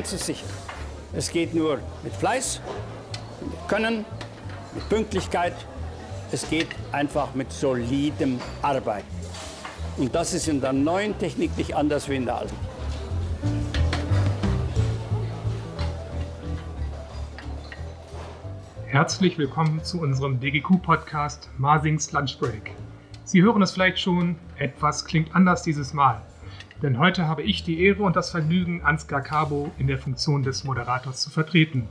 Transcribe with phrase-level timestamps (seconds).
[0.00, 0.46] eins ist sicher.
[1.12, 2.62] Es geht nur mit Fleiß,
[3.42, 4.06] mit Können,
[4.74, 5.52] mit Pünktlichkeit.
[6.32, 9.06] Es geht einfach mit solidem Arbeiten.
[9.98, 12.56] Und das ist in der neuen Technik nicht anders wie in der alten.
[18.86, 22.70] Herzlich willkommen zu unserem DGQ-Podcast Marsings Lunch Break.
[23.24, 26.22] Sie hören es vielleicht schon, etwas klingt anders dieses Mal.
[26.82, 30.64] Denn heute habe ich die Ehre und das Vergnügen, Ansgar Cabo in der Funktion des
[30.64, 31.86] Moderators zu vertreten.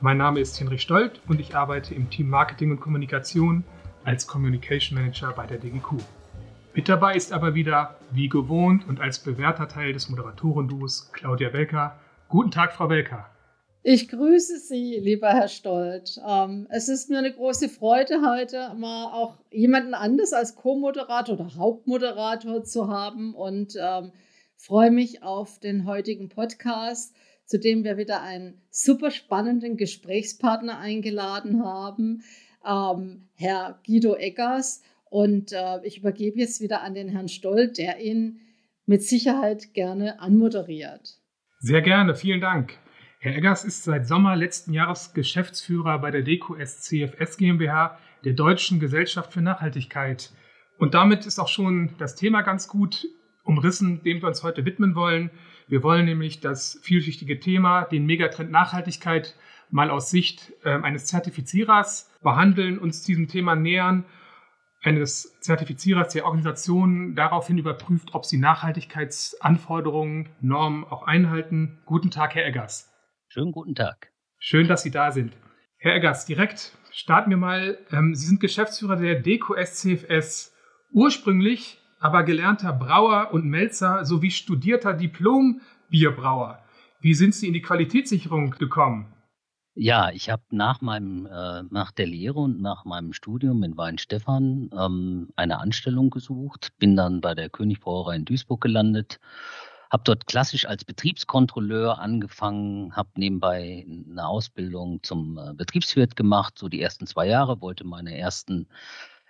[0.00, 3.64] Mein Name ist Henrich Stolt und ich arbeite im Team Marketing und Kommunikation
[4.04, 5.94] als Communication Manager bei der DGQ.
[6.72, 11.98] Mit dabei ist aber wieder, wie gewohnt und als bewährter Teil des Moderatorenduos, Claudia Welker.
[12.28, 13.26] Guten Tag, Frau Welker.
[13.82, 16.20] Ich grüße Sie, lieber Herr Stolt.
[16.24, 21.56] Ähm, es ist mir eine große Freude, heute mal auch jemanden anders als Co-Moderator oder
[21.56, 24.12] Hauptmoderator zu haben und ähm,
[24.58, 31.64] freue mich auf den heutigen Podcast, zu dem wir wieder einen super spannenden Gesprächspartner eingeladen
[31.64, 32.22] haben,
[32.66, 34.82] ähm, Herr Guido Eggers.
[35.10, 38.40] Und äh, ich übergebe jetzt wieder an den Herrn Stolt, der ihn
[38.84, 41.18] mit Sicherheit gerne anmoderiert.
[41.60, 42.74] Sehr gerne, vielen Dank.
[43.20, 48.80] Herr Eggers ist seit Sommer letzten Jahres Geschäftsführer bei der DQS CFS GmbH, der Deutschen
[48.80, 50.30] Gesellschaft für Nachhaltigkeit.
[50.78, 53.08] Und damit ist auch schon das Thema ganz gut
[53.48, 55.30] umrissen, dem wir uns heute widmen wollen.
[55.66, 59.34] Wir wollen nämlich das vielschichtige Thema, den Megatrend Nachhaltigkeit,
[59.70, 64.04] mal aus Sicht äh, eines Zertifizierers behandeln, uns diesem Thema nähern,
[64.82, 71.78] eines Zertifizierers der Organisation daraufhin überprüft, ob sie Nachhaltigkeitsanforderungen, Normen auch einhalten.
[71.84, 72.92] Guten Tag, Herr Eggers.
[73.28, 74.12] Schönen guten Tag.
[74.38, 75.36] Schön, dass Sie da sind.
[75.78, 77.78] Herr Eggers, direkt starten wir mal.
[77.92, 80.54] Ähm, Sie sind Geschäftsführer der DQS CFS.
[80.92, 86.60] Ursprünglich aber gelernter Brauer und Melzer sowie studierter Diplom-Bierbrauer.
[87.00, 89.12] Wie sind Sie in die Qualitätssicherung gekommen?
[89.74, 94.70] Ja, ich habe nach meinem äh, nach der Lehre und nach meinem Studium in Weinstefan
[94.76, 99.20] ähm, eine Anstellung gesucht, bin dann bei der Königbrauerei in Duisburg gelandet
[99.90, 106.68] habe dort klassisch als Betriebskontrolleur angefangen, habe nebenbei eine Ausbildung zum äh, Betriebswirt gemacht, so
[106.68, 108.68] die ersten zwei Jahre, wollte meine ersten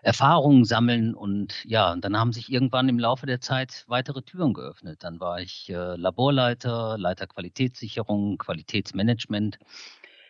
[0.08, 5.04] Erfahrungen sammeln und ja, dann haben sich irgendwann im Laufe der Zeit weitere Türen geöffnet.
[5.04, 9.58] Dann war ich äh, Laborleiter, Leiter Qualitätssicherung, Qualitätsmanagement.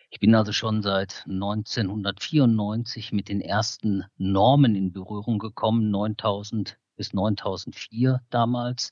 [0.09, 7.13] Ich bin also schon seit 1994 mit den ersten Normen in Berührung gekommen, 9000 bis
[7.13, 8.91] 9004 damals.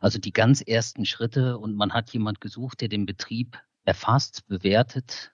[0.00, 5.32] Also die ganz ersten Schritte und man hat jemand gesucht, der den Betrieb erfasst, bewertet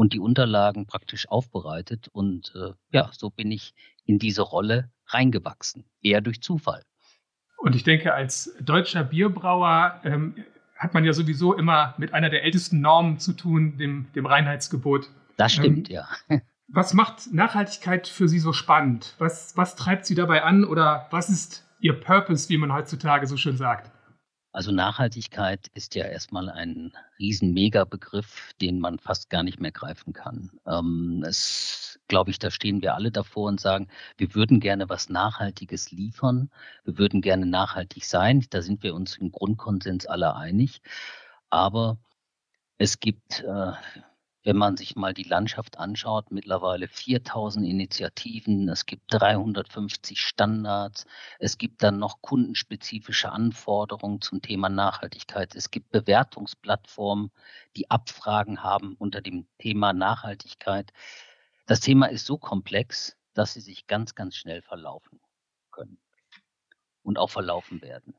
[0.00, 2.08] und die Unterlagen praktisch aufbereitet.
[2.10, 3.74] Und äh, ja, so bin ich
[4.06, 6.82] in diese Rolle reingewachsen, eher durch Zufall.
[7.58, 10.36] Und ich denke, als deutscher Bierbrauer ähm,
[10.74, 15.10] hat man ja sowieso immer mit einer der ältesten Normen zu tun, dem, dem Reinheitsgebot.
[15.36, 16.08] Das stimmt, ähm, ja.
[16.68, 19.16] Was macht Nachhaltigkeit für Sie so spannend?
[19.18, 23.36] Was, was treibt Sie dabei an oder was ist Ihr Purpose, wie man heutzutage so
[23.36, 23.90] schön sagt?
[24.52, 30.12] Also Nachhaltigkeit ist ja erstmal ein riesen Mega-Begriff, den man fast gar nicht mehr greifen
[30.12, 30.50] kann.
[30.66, 35.08] Ähm, es, glaube ich, da stehen wir alle davor und sagen, wir würden gerne was
[35.08, 36.50] Nachhaltiges liefern,
[36.84, 38.44] wir würden gerne nachhaltig sein.
[38.50, 40.82] Da sind wir uns im Grundkonsens alle einig.
[41.48, 41.98] Aber
[42.78, 43.72] es gibt äh,
[44.42, 51.06] wenn man sich mal die Landschaft anschaut, mittlerweile 4000 Initiativen, es gibt 350 Standards,
[51.38, 57.30] es gibt dann noch kundenspezifische Anforderungen zum Thema Nachhaltigkeit, es gibt Bewertungsplattformen,
[57.76, 60.92] die Abfragen haben unter dem Thema Nachhaltigkeit.
[61.66, 65.20] Das Thema ist so komplex, dass sie sich ganz, ganz schnell verlaufen
[65.70, 65.98] können
[67.02, 68.14] und auch verlaufen werden.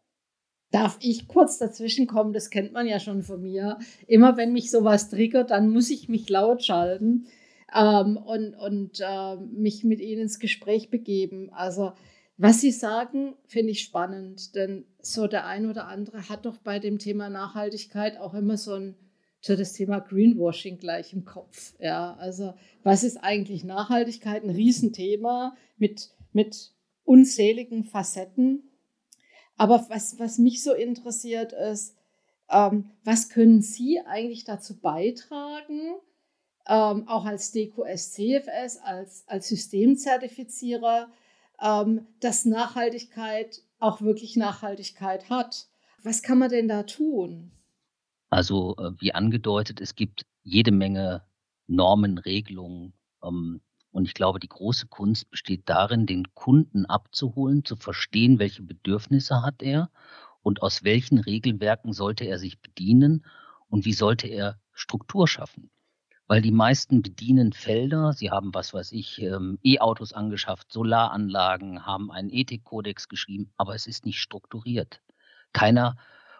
[0.71, 2.33] Darf ich kurz dazwischen kommen?
[2.33, 3.77] Das kennt man ja schon von mir.
[4.07, 7.27] Immer wenn mich sowas triggert, dann muss ich mich laut schalten
[7.75, 11.49] ähm, und, und äh, mich mit Ihnen ins Gespräch begeben.
[11.51, 11.93] Also,
[12.37, 16.79] was Sie sagen, finde ich spannend, denn so der ein oder andere hat doch bei
[16.79, 18.95] dem Thema Nachhaltigkeit auch immer so ein
[19.41, 21.73] so das Thema Greenwashing gleich im Kopf.
[21.79, 22.53] Ja, also
[22.83, 24.43] was ist eigentlich Nachhaltigkeit?
[24.43, 26.73] Ein Riesenthema mit, mit
[27.03, 28.70] unzähligen Facetten.
[29.57, 31.95] Aber was, was mich so interessiert ist,
[32.49, 35.95] ähm, was können Sie eigentlich dazu beitragen,
[36.67, 41.09] ähm, auch als DQS CFS, als, als Systemzertifizierer,
[41.61, 45.67] ähm, dass Nachhaltigkeit auch wirklich Nachhaltigkeit hat?
[46.03, 47.51] Was kann man denn da tun?
[48.29, 51.23] Also äh, wie angedeutet, es gibt jede Menge
[51.67, 52.93] Normen, Regelungen,
[53.23, 58.63] ähm, und ich glaube, die große Kunst besteht darin, den Kunden abzuholen, zu verstehen, welche
[58.63, 59.89] Bedürfnisse hat er
[60.41, 63.25] und aus welchen Regelwerken sollte er sich bedienen
[63.67, 65.69] Und wie sollte er Struktur schaffen?
[66.27, 72.11] Weil die meisten bedienen Felder, sie haben, was weiß ich, ähm, E-Autos angeschafft, Solaranlagen, haben
[72.11, 75.01] einen Ethikkodex geschrieben, aber es ist nicht strukturiert.
[75.53, 75.97] Keiner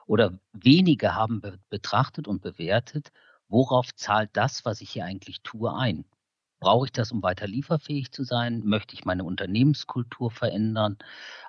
[0.08, 3.12] oder wenige haben betrachtet und bewertet,
[3.50, 6.06] worauf zahlt das, was ich hier eigentlich tue, ein.
[6.62, 8.62] Brauche ich das, um weiter lieferfähig zu sein?
[8.64, 10.98] Möchte ich meine Unternehmenskultur verändern?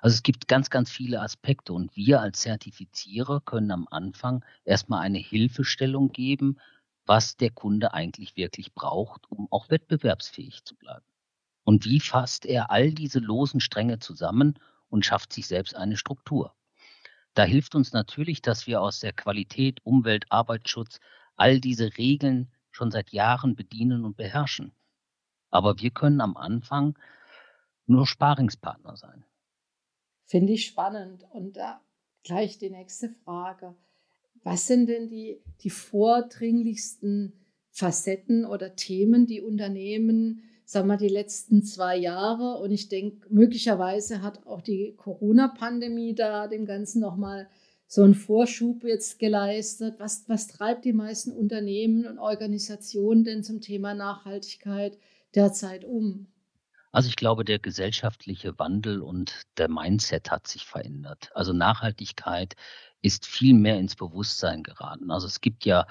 [0.01, 5.01] Also es gibt ganz, ganz viele Aspekte und wir als Zertifizierer können am Anfang erstmal
[5.01, 6.57] eine Hilfestellung geben,
[7.05, 11.05] was der Kunde eigentlich wirklich braucht, um auch wettbewerbsfähig zu bleiben.
[11.63, 14.59] Und wie fasst er all diese losen Stränge zusammen
[14.89, 16.55] und schafft sich selbst eine Struktur?
[17.35, 20.99] Da hilft uns natürlich, dass wir aus der Qualität, Umwelt, Arbeitsschutz
[21.35, 24.73] all diese Regeln schon seit Jahren bedienen und beherrschen.
[25.53, 26.97] Aber wir können am Anfang
[27.85, 29.23] nur Sparingspartner sein.
[30.23, 31.27] Finde ich spannend.
[31.29, 31.79] Und da
[32.23, 33.75] gleich die nächste Frage.
[34.43, 37.33] Was sind denn die, die vordringlichsten
[37.69, 44.23] Facetten oder Themen, die Unternehmen, sagen wir, die letzten zwei Jahre, und ich denke, möglicherweise
[44.23, 47.47] hat auch die Corona-Pandemie da dem Ganzen nochmal
[47.85, 49.99] so einen Vorschub jetzt geleistet.
[49.99, 54.97] Was, was treibt die meisten Unternehmen und Organisationen denn zum Thema Nachhaltigkeit?
[55.35, 56.27] Derzeit um?
[56.91, 61.31] Also ich glaube, der gesellschaftliche Wandel und der Mindset hat sich verändert.
[61.33, 62.55] Also Nachhaltigkeit
[63.01, 65.09] ist viel mehr ins Bewusstsein geraten.
[65.09, 65.87] Also es gibt ja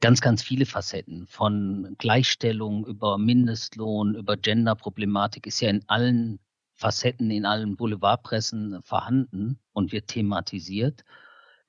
[0.00, 6.38] ganz, ganz viele Facetten von Gleichstellung über Mindestlohn, über Genderproblematik ist ja in allen
[6.74, 11.04] Facetten, in allen Boulevardpressen vorhanden und wird thematisiert.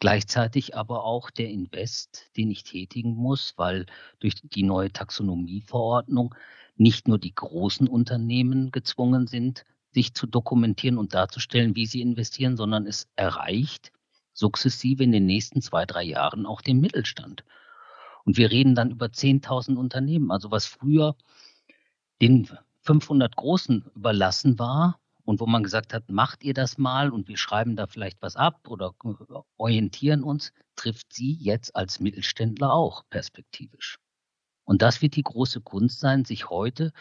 [0.01, 3.86] Gleichzeitig aber auch der Invest, den ich tätigen muss, weil
[4.19, 6.33] durch die neue Taxonomieverordnung
[6.75, 12.57] nicht nur die großen Unternehmen gezwungen sind, sich zu dokumentieren und darzustellen, wie sie investieren,
[12.57, 13.92] sondern es erreicht
[14.33, 17.44] sukzessive in den nächsten zwei, drei Jahren auch den Mittelstand.
[18.25, 20.31] Und wir reden dann über 10.000 Unternehmen.
[20.31, 21.15] Also was früher
[22.24, 22.50] den
[22.81, 27.38] 500 Großen überlassen war und wo man gesagt hat, macht ihr das mal und wir
[27.38, 28.94] schreiben da vielleicht was ab oder
[29.57, 33.97] orientieren uns, trifft sie jetzt als Mittelständler auch perspektivisch.
[34.65, 36.94] Und das wird die große Kunst sein, sich heute,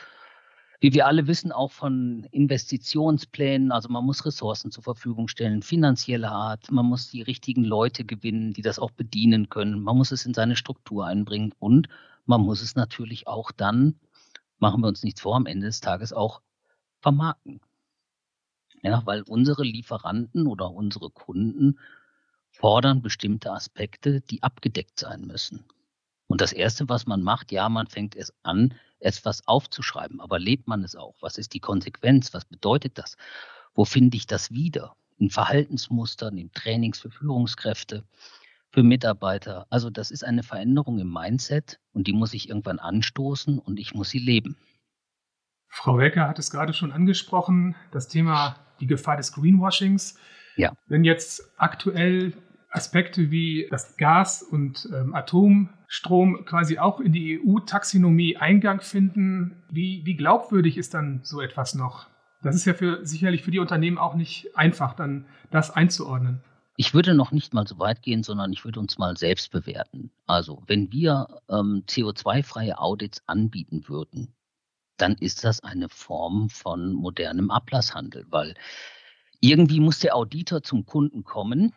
[0.81, 6.33] wie wir alle wissen, auch von Investitionsplänen, also man muss Ressourcen zur Verfügung stellen, finanzieller
[6.33, 10.25] Art, man muss die richtigen Leute gewinnen, die das auch bedienen können, man muss es
[10.25, 11.89] in seine Struktur einbringen und
[12.25, 14.01] man muss es natürlich auch dann,
[14.59, 16.41] machen wir uns nichts vor, am Ende des Tages auch
[17.03, 17.61] vermarkten.
[18.83, 21.79] Ja, weil unsere Lieferanten oder unsere Kunden
[22.51, 25.65] fordern bestimmte Aspekte, die abgedeckt sein müssen.
[26.27, 30.69] Und das Erste, was man macht, ja, man fängt es an, etwas aufzuschreiben, aber lebt
[30.69, 31.17] man es auch?
[31.21, 32.33] Was ist die Konsequenz?
[32.35, 33.17] Was bedeutet das?
[33.75, 34.95] Wo finde ich das wieder?
[35.19, 38.05] In Verhaltensmustern, in Trainings für Führungskräfte,
[38.71, 39.67] für Mitarbeiter.
[39.71, 43.95] Also das ist eine Veränderung im Mindset und die muss ich irgendwann anstoßen und ich
[43.95, 44.57] muss sie leben.
[45.71, 50.19] Frau Welker hat es gerade schon angesprochen, das Thema die Gefahr des Greenwashings.
[50.57, 50.73] Ja.
[50.89, 52.35] Wenn jetzt aktuell
[52.71, 59.63] Aspekte wie das Gas und ähm, Atomstrom quasi auch in die EU-Taxonomie Eingang finden.
[59.69, 62.07] Wie, wie glaubwürdig ist dann so etwas noch?
[62.43, 66.41] Das ist ja für, sicherlich für die Unternehmen auch nicht einfach, dann das einzuordnen.
[66.77, 70.11] Ich würde noch nicht mal so weit gehen, sondern ich würde uns mal selbst bewerten.
[70.27, 74.33] Also wenn wir ähm, CO2-freie Audits anbieten würden,
[75.01, 78.55] dann ist das eine Form von modernem Ablasshandel, weil
[79.41, 81.75] irgendwie muss der Auditor zum Kunden kommen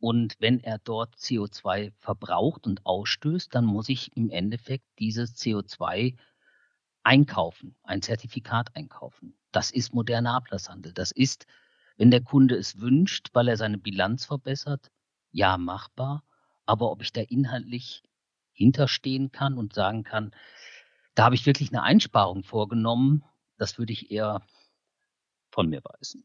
[0.00, 6.16] und wenn er dort CO2 verbraucht und ausstößt, dann muss ich im Endeffekt dieses CO2
[7.02, 9.34] einkaufen, ein Zertifikat einkaufen.
[9.50, 10.92] Das ist moderner Ablasshandel.
[10.92, 11.46] Das ist,
[11.96, 14.90] wenn der Kunde es wünscht, weil er seine Bilanz verbessert,
[15.32, 16.22] ja, machbar.
[16.66, 18.02] Aber ob ich da inhaltlich
[18.52, 20.32] hinterstehen kann und sagen kann,
[21.18, 23.24] da habe ich wirklich eine Einsparung vorgenommen,
[23.56, 24.40] das würde ich eher
[25.50, 26.22] von mir weisen.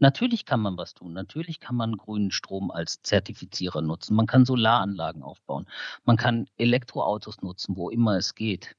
[0.00, 1.12] Natürlich kann man was tun.
[1.12, 4.16] Natürlich kann man grünen Strom als Zertifizierer nutzen.
[4.16, 5.68] Man kann Solaranlagen aufbauen.
[6.04, 8.74] Man kann Elektroautos nutzen, wo immer es geht.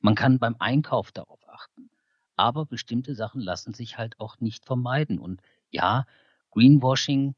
[0.00, 1.88] Man kann beim Einkauf darauf achten.
[2.34, 5.20] Aber bestimmte Sachen lassen sich halt auch nicht vermeiden.
[5.20, 6.04] Und ja,
[6.50, 7.36] Greenwashing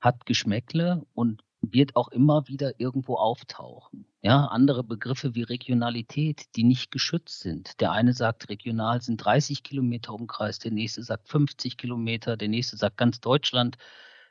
[0.00, 4.06] hat Geschmäckle und wird auch immer wieder irgendwo auftauchen.
[4.20, 7.80] Ja, andere Begriffe wie Regionalität, die nicht geschützt sind.
[7.80, 12.76] Der eine sagt, regional sind 30 Kilometer Umkreis, der nächste sagt 50 Kilometer, der nächste
[12.76, 13.78] sagt, ganz Deutschland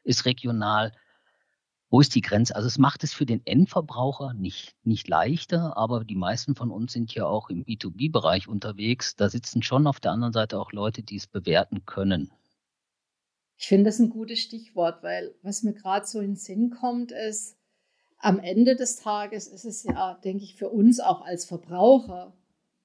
[0.04, 0.92] ist regional.
[1.90, 2.56] Wo ist die Grenze?
[2.56, 6.94] Also es macht es für den Endverbraucher nicht, nicht leichter, aber die meisten von uns
[6.94, 9.16] sind ja auch im B2B-Bereich unterwegs.
[9.16, 12.32] Da sitzen schon auf der anderen Seite auch Leute, die es bewerten können.
[13.62, 17.12] Ich finde das ein gutes Stichwort, weil was mir gerade so in den Sinn kommt,
[17.12, 17.58] ist,
[18.18, 22.36] am Ende des Tages ist es ja, denke ich, für uns auch als Verbraucher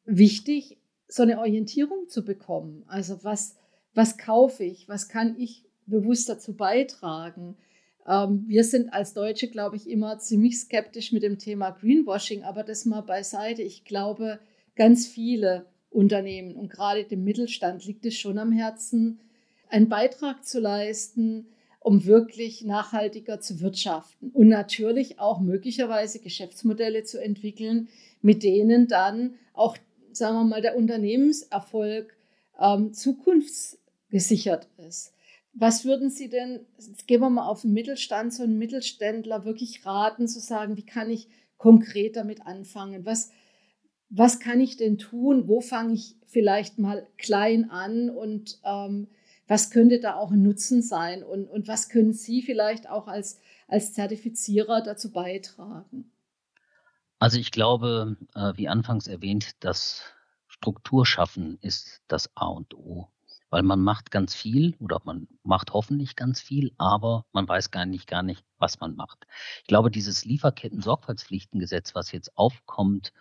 [0.04, 0.76] wichtig,
[1.08, 2.84] so eine Orientierung zu bekommen.
[2.88, 3.56] Also was,
[3.94, 4.86] was kaufe ich?
[4.86, 7.56] Was kann ich bewusst dazu beitragen?
[8.06, 12.64] Ähm, wir sind als Deutsche, glaube ich, immer ziemlich skeptisch mit dem Thema Greenwashing, aber
[12.64, 13.62] das mal beiseite.
[13.62, 14.40] Ich glaube,
[14.74, 19.20] ganz viele Unternehmen und gerade dem Mittelstand liegt es schon am Herzen,
[19.68, 21.46] einen Beitrag zu leisten,
[21.80, 27.88] um wirklich nachhaltiger zu wirtschaften und natürlich auch möglicherweise Geschäftsmodelle zu entwickeln,
[28.22, 29.76] mit denen dann auch
[30.16, 32.16] sagen wir mal, der Unternehmenserfolg
[32.58, 35.12] ähm, zukunftsgesichert ist.
[35.52, 39.86] Was würden Sie denn, jetzt gehen wir mal auf den Mittelstand, so einen Mittelständler wirklich
[39.86, 43.06] raten, zu sagen, wie kann ich konkret damit anfangen?
[43.06, 43.30] Was,
[44.10, 45.48] was kann ich denn tun?
[45.48, 48.10] Wo fange ich vielleicht mal klein an?
[48.10, 49.08] Und ähm,
[49.48, 51.22] was könnte da auch ein Nutzen sein?
[51.22, 56.10] Und, und was können Sie vielleicht auch als, als Zertifizierer dazu beitragen?
[57.18, 60.02] Also ich glaube, äh, wie anfangs erwähnt, dass
[60.46, 63.08] Struktur schaffen ist das A und O.
[63.48, 67.86] Weil man macht ganz viel oder man macht hoffentlich ganz viel, aber man weiß gar
[67.86, 69.26] nicht, gar nicht, was man macht.
[69.60, 73.12] Ich glaube, dieses Lieferketten-Sorgfaltspflichtengesetz, was jetzt aufkommt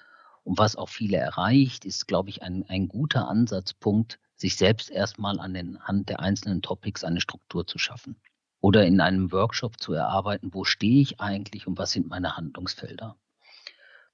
[0.43, 5.39] und was auch viele erreicht, ist, glaube ich, ein, ein guter Ansatzpunkt, sich selbst erstmal
[5.39, 8.15] an den Hand der einzelnen Topics eine Struktur zu schaffen.
[8.61, 13.17] Oder in einem Workshop zu erarbeiten, wo stehe ich eigentlich und was sind meine Handlungsfelder.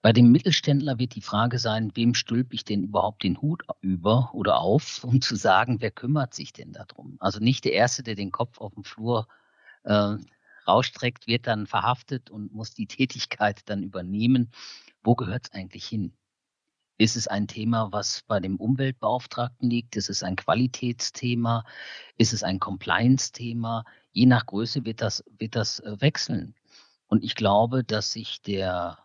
[0.01, 4.31] Bei dem Mittelständler wird die Frage sein, wem stülpe ich denn überhaupt den Hut über
[4.33, 7.17] oder auf, um zu sagen, wer kümmert sich denn darum?
[7.19, 9.27] Also nicht der Erste, der den Kopf auf dem Flur
[9.83, 10.15] äh,
[10.65, 14.51] rausstreckt, wird dann verhaftet und muss die Tätigkeit dann übernehmen.
[15.03, 16.13] Wo gehört es eigentlich hin?
[17.01, 19.95] Ist es ein Thema, was bei dem Umweltbeauftragten liegt?
[19.95, 21.63] Ist es ein Qualitätsthema?
[22.19, 23.85] Ist es ein Compliance-Thema?
[24.11, 26.53] Je nach Größe wird das, wird das äh, wechseln.
[27.07, 28.99] Und ich glaube, dass sich der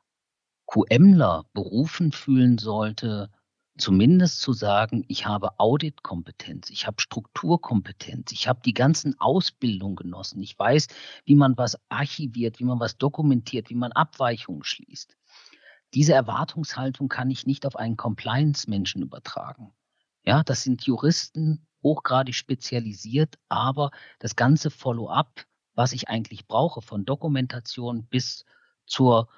[0.66, 3.30] QMler berufen fühlen sollte,
[3.78, 10.42] zumindest zu sagen, ich habe Auditkompetenz, ich habe Strukturkompetenz, ich habe die ganzen Ausbildungen genossen,
[10.42, 10.88] ich weiß,
[11.24, 15.16] wie man was archiviert, wie man was dokumentiert, wie man Abweichungen schließt.
[15.94, 19.72] Diese Erwartungshaltung kann ich nicht auf einen Compliance-Menschen übertragen.
[20.24, 27.04] Ja, das sind Juristen, hochgradig spezialisiert, aber das ganze Follow-up, was ich eigentlich brauche, von
[27.04, 28.44] Dokumentation bis
[28.86, 29.28] zur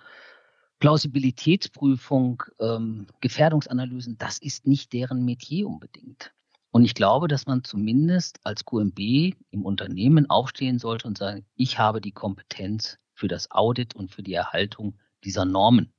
[0.78, 6.32] Plausibilitätsprüfung, ähm, Gefährdungsanalysen, das ist nicht deren Metier unbedingt.
[6.70, 11.78] Und ich glaube, dass man zumindest als QMB im Unternehmen aufstehen sollte und sagen, ich
[11.78, 15.92] habe die Kompetenz für das Audit und für die Erhaltung dieser Normen.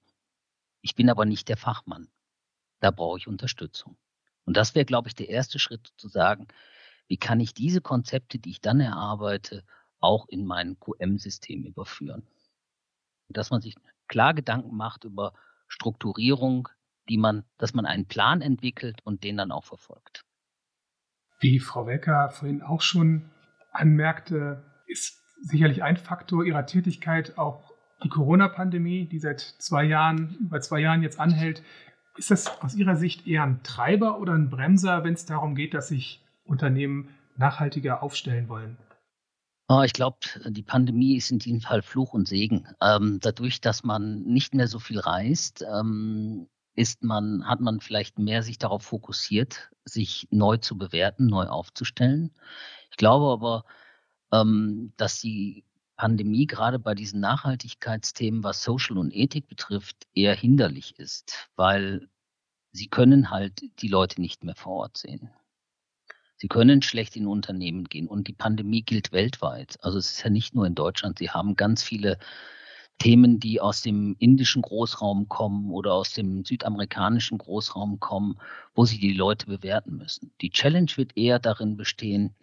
[0.81, 2.09] Ich bin aber nicht der Fachmann.
[2.79, 3.97] Da brauche ich Unterstützung.
[4.45, 6.47] Und das wäre, glaube ich, der erste Schritt zu sagen,
[7.07, 9.63] wie kann ich diese Konzepte, die ich dann erarbeite,
[9.99, 12.27] auch in mein QM-System überführen.
[13.27, 13.75] Dass man sich
[14.07, 15.33] klar Gedanken macht über
[15.67, 16.69] Strukturierung,
[17.09, 20.25] die man, dass man einen Plan entwickelt und den dann auch verfolgt.
[21.39, 23.29] Wie Frau Welker vorhin auch schon
[23.71, 27.68] anmerkte, ist sicherlich ein Faktor ihrer Tätigkeit auch
[28.03, 31.63] die Corona-Pandemie, die seit zwei Jahren, über zwei Jahren jetzt anhält.
[32.17, 35.73] Ist das aus Ihrer Sicht eher ein Treiber oder ein Bremser, wenn es darum geht,
[35.73, 38.77] dass sich Unternehmen nachhaltiger aufstellen wollen?
[39.71, 42.67] Oh, ich glaube, die Pandemie ist in diesem Fall Fluch und Segen.
[42.81, 48.17] Ähm, dadurch, dass man nicht mehr so viel reist, ähm, ist man, hat man vielleicht
[48.17, 52.31] mehr sich darauf fokussiert, sich neu zu bewerten, neu aufzustellen.
[52.89, 53.65] Ich glaube aber,
[54.31, 55.65] ähm, dass die
[55.99, 62.07] Pandemie gerade bei diesen Nachhaltigkeitsthemen, was Social und Ethik betrifft, eher hinderlich ist, weil
[62.71, 65.29] sie können halt die Leute nicht mehr vor Ort sehen.
[66.37, 69.75] Sie können schlecht in Unternehmen gehen und die Pandemie gilt weltweit.
[69.81, 71.19] Also es ist ja nicht nur in Deutschland.
[71.19, 72.17] Sie haben ganz viele
[72.97, 78.39] Themen, die aus dem indischen Großraum kommen oder aus dem südamerikanischen Großraum kommen,
[78.73, 80.31] wo sie die Leute bewerten müssen.
[80.39, 82.37] Die Challenge wird eher darin bestehen,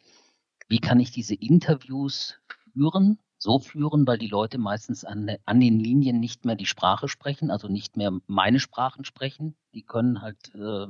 [0.69, 2.39] wie kann ich diese Interviews
[2.75, 7.09] führen, so führen, weil die Leute meistens an, an den Linien nicht mehr die Sprache
[7.09, 9.57] sprechen, also nicht mehr meine Sprachen sprechen.
[9.73, 10.89] Die können halt äh,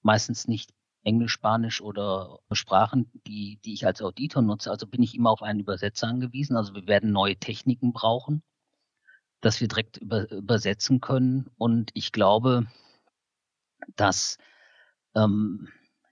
[0.00, 4.70] meistens nicht Englisch, Spanisch oder Sprachen, die, die ich als Auditor nutze.
[4.70, 6.56] Also bin ich immer auf einen Übersetzer angewiesen.
[6.56, 8.42] Also wir werden neue Techniken brauchen,
[9.40, 11.50] dass wir direkt über, übersetzen können.
[11.58, 12.66] Und ich glaube,
[13.96, 14.38] dass
[15.16, 15.68] ähm,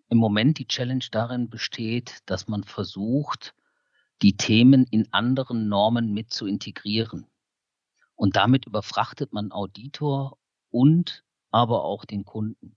[0.08, 3.54] im Moment die Challenge darin besteht, dass man versucht,
[4.22, 7.26] die Themen in anderen Normen mit zu integrieren.
[8.14, 10.38] Und damit überfrachtet man Auditor
[10.70, 12.76] und aber auch den Kunden.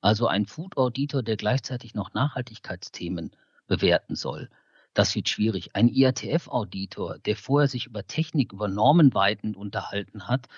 [0.00, 3.32] Also ein Food Auditor, der gleichzeitig noch Nachhaltigkeitsthemen
[3.66, 4.48] bewerten soll.
[4.94, 5.76] Das wird schwierig.
[5.76, 10.48] Ein IATF-Auditor, der vorher sich über Technik, über Normenweiten unterhalten hat,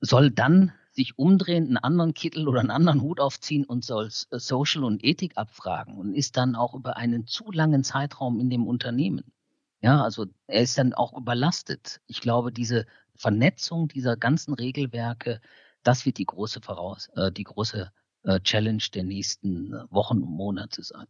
[0.00, 4.38] soll dann sich umdrehen, einen anderen Kittel oder einen anderen Hut aufziehen und soll äh,
[4.38, 8.66] Social und Ethik abfragen und ist dann auch über einen zu langen Zeitraum in dem
[8.66, 9.32] Unternehmen.
[9.80, 12.00] Ja, also er ist dann auch überlastet.
[12.08, 15.40] Ich glaube, diese Vernetzung dieser ganzen Regelwerke,
[15.84, 17.92] das wird die große Voraus, äh, die große
[18.24, 21.06] äh, Challenge der nächsten Wochen und Monate sein.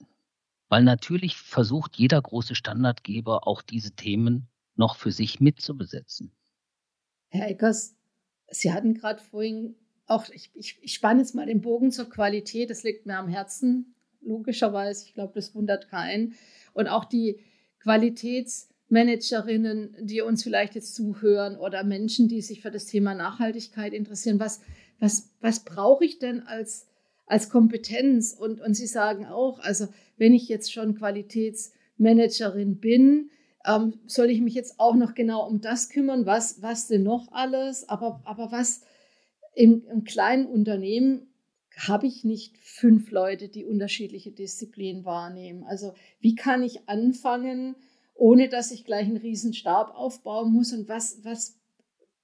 [0.68, 6.30] Weil natürlich versucht jeder große Standardgeber auch diese Themen noch für sich mitzubesetzen.
[7.30, 7.97] Herr Eckers,
[8.50, 9.76] Sie hatten gerade vorhin
[10.06, 13.28] auch, ich, ich, ich spanne jetzt mal den Bogen zur Qualität, das liegt mir am
[13.28, 16.34] Herzen, logischerweise, ich glaube, das wundert keinen.
[16.72, 17.40] Und auch die
[17.80, 24.40] Qualitätsmanagerinnen, die uns vielleicht jetzt zuhören oder Menschen, die sich für das Thema Nachhaltigkeit interessieren,
[24.40, 24.62] was,
[24.98, 26.88] was, was brauche ich denn als
[27.28, 28.32] als Kompetenz.
[28.32, 33.30] Und, und Sie sagen auch, also wenn ich jetzt schon Qualitätsmanagerin bin,
[33.66, 37.32] ähm, soll ich mich jetzt auch noch genau um das kümmern, was, was denn noch
[37.32, 38.82] alles, aber, aber was
[39.54, 41.28] im, im kleinen Unternehmen
[41.86, 45.64] habe ich nicht fünf Leute, die unterschiedliche Disziplinen wahrnehmen.
[45.64, 47.76] Also wie kann ich anfangen,
[48.14, 51.56] ohne dass ich gleich einen riesen Stab aufbauen muss und was, was,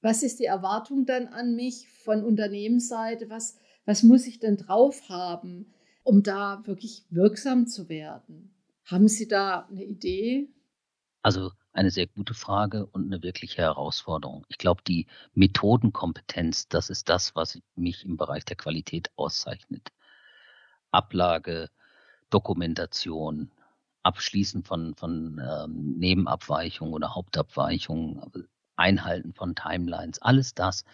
[0.00, 3.30] was ist die Erwartung dann an mich von Unternehmensseite?
[3.30, 5.72] Was, was muss ich denn drauf haben,
[6.02, 8.52] um da wirklich wirksam zu werden?
[8.84, 10.48] Haben Sie da eine Idee?
[11.24, 14.44] Also eine sehr gute Frage und eine wirkliche Herausforderung.
[14.50, 19.88] Ich glaube, die Methodenkompetenz, das ist das, was mich im Bereich der Qualität auszeichnet.
[20.90, 21.70] Ablage,
[22.28, 23.50] Dokumentation,
[24.02, 28.20] Abschließen von, von ähm, Nebenabweichungen oder Hauptabweichungen,
[28.76, 30.84] Einhalten von Timelines, alles das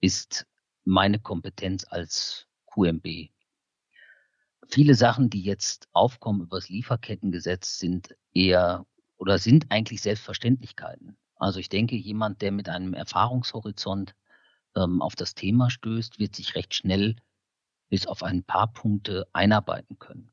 [0.00, 0.48] ist
[0.84, 3.30] meine Kompetenz als QMB.
[4.66, 8.84] Viele Sachen, die jetzt aufkommen über das Lieferkettengesetz, sind eher
[9.20, 11.16] oder sind eigentlich Selbstverständlichkeiten.
[11.36, 14.14] Also ich denke, jemand, der mit einem Erfahrungshorizont
[14.74, 17.16] ähm, auf das Thema stößt, wird sich recht schnell
[17.90, 20.30] bis auf ein paar Punkte einarbeiten können.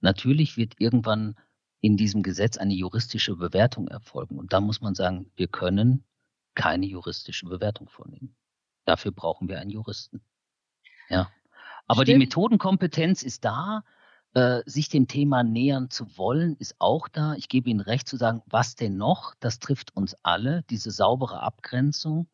[0.00, 1.34] Natürlich wird irgendwann
[1.80, 4.38] in diesem Gesetz eine juristische Bewertung erfolgen.
[4.38, 6.04] Und da muss man sagen, wir können
[6.54, 8.36] keine juristische Bewertung vornehmen.
[8.84, 10.22] Dafür brauchen wir einen Juristen.
[11.08, 11.30] Ja.
[11.86, 12.08] Aber Stimmt.
[12.08, 13.82] die Methodenkompetenz ist da.
[14.34, 17.34] Äh, sich dem Thema nähern zu wollen, ist auch da.
[17.34, 19.34] Ich gebe Ihnen recht zu sagen, was denn noch?
[19.38, 22.26] Das trifft uns alle, diese saubere Abgrenzung.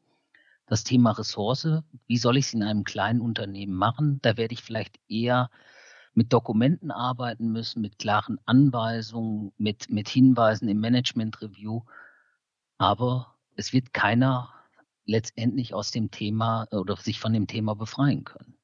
[0.67, 4.19] Das Thema Ressource, wie soll ich es in einem kleinen Unternehmen machen?
[4.23, 5.51] Da werde ich vielleicht eher
[6.15, 11.83] mit Dokumenten arbeiten müssen, mit klaren Anweisungen, mit, mit Hinweisen im Management Review.
[12.79, 14.55] Aber es wird keiner
[15.05, 18.60] letztendlich aus dem Thema oder sich von dem Thema befreien können.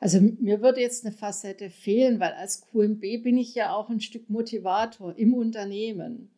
[0.00, 4.00] Also mir würde jetzt eine Facette fehlen, weil als QMB bin ich ja auch ein
[4.00, 6.30] Stück Motivator im Unternehmen.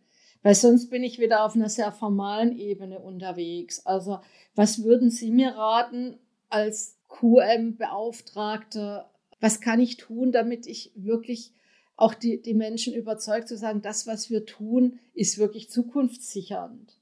[0.42, 3.85] Weil sonst bin ich wieder auf einer sehr formalen Ebene unterwegs.
[3.85, 4.20] Also
[4.55, 6.18] was würden Sie mir raten
[6.49, 9.11] als QM-Beauftragter?
[9.40, 11.53] Was kann ich tun, damit ich wirklich
[11.96, 16.99] auch die, die Menschen überzeugt zu sagen, das, was wir tun, ist wirklich zukunftssichernd?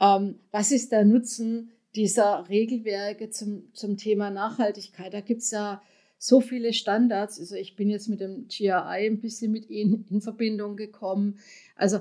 [0.00, 5.12] Ähm, was ist der Nutzen dieser Regelwerke zum, zum Thema Nachhaltigkeit?
[5.12, 5.82] Da gibt es ja
[6.18, 7.38] so viele Standards.
[7.38, 11.38] Also ich bin jetzt mit dem GRI ein bisschen mit Ihnen in Verbindung gekommen.
[11.76, 12.00] Also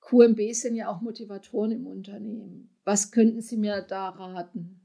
[0.00, 2.70] QMB sind ja auch Motivatoren im Unternehmen.
[2.84, 4.80] Was könnten Sie mir da raten?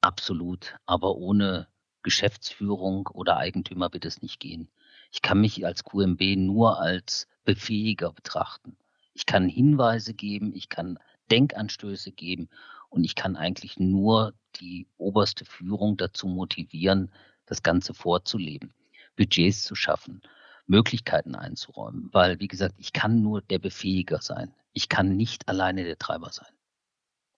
[0.00, 1.68] Absolut, aber ohne
[2.02, 4.70] Geschäftsführung oder Eigentümer wird es nicht gehen.
[5.12, 8.76] Ich kann mich als QMB nur als Befähiger betrachten.
[9.12, 10.98] Ich kann Hinweise geben, ich kann
[11.30, 12.48] Denkanstöße geben.
[12.90, 17.10] Und ich kann eigentlich nur die oberste Führung dazu motivieren,
[17.46, 18.74] das Ganze vorzuleben,
[19.16, 20.22] Budgets zu schaffen,
[20.66, 22.10] Möglichkeiten einzuräumen.
[22.12, 24.52] Weil, wie gesagt, ich kann nur der Befähiger sein.
[24.72, 26.52] Ich kann nicht alleine der Treiber sein.